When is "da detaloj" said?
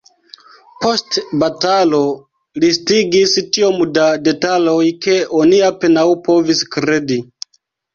4.01-4.83